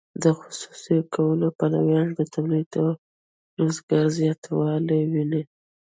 د 0.23 0.25
خصوصي 0.39 0.97
کولو 1.13 1.47
پلویان 1.59 2.07
د 2.15 2.19
تولید 2.33 2.69
او 2.83 2.87
روزګار 3.59 4.05
زیاتوالی 4.17 5.01
ویني. 5.11 5.43